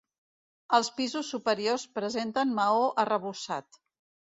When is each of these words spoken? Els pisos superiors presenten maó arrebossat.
Els 0.77 0.89
pisos 1.01 1.29
superiors 1.35 1.87
presenten 2.01 2.59
maó 2.61 2.85
arrebossat. 3.07 3.85